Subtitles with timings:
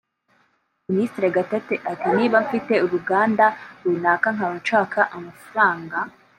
[0.89, 3.45] Minisitiri Gatete ati “niba mfite uruganda
[3.83, 5.97] runaka nkaba nshaka amafaranga